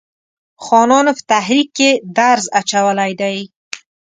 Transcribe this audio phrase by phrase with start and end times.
[0.65, 3.37] خانانو په تحریک کې درز اچولی دی.